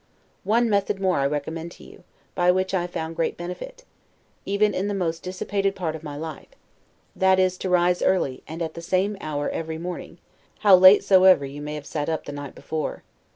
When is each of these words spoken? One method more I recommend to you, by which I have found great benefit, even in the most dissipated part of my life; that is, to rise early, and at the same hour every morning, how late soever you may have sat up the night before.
One 0.45 0.67
method 0.67 0.99
more 0.99 1.19
I 1.19 1.27
recommend 1.27 1.71
to 1.73 1.83
you, 1.83 2.03
by 2.33 2.49
which 2.49 2.73
I 2.73 2.81
have 2.81 2.89
found 2.89 3.15
great 3.15 3.37
benefit, 3.37 3.85
even 4.47 4.73
in 4.73 4.87
the 4.87 4.95
most 4.95 5.21
dissipated 5.21 5.75
part 5.75 5.95
of 5.95 6.01
my 6.01 6.15
life; 6.15 6.47
that 7.15 7.37
is, 7.37 7.55
to 7.59 7.69
rise 7.69 8.01
early, 8.01 8.41
and 8.47 8.63
at 8.63 8.73
the 8.73 8.81
same 8.81 9.15
hour 9.21 9.47
every 9.51 9.77
morning, 9.77 10.17
how 10.61 10.75
late 10.75 11.03
soever 11.03 11.45
you 11.45 11.61
may 11.61 11.75
have 11.75 11.85
sat 11.85 12.09
up 12.09 12.25
the 12.25 12.31
night 12.31 12.55
before. 12.55 13.03